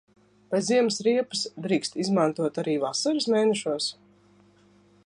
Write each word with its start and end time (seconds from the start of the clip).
Vai 0.53 0.61
ziemas 0.69 0.95
riepas 1.07 1.43
drīkst 1.67 1.99
izmantot 2.05 2.59
arī 2.63 2.77
vasaras 2.87 3.31
mēnešos? 3.37 3.93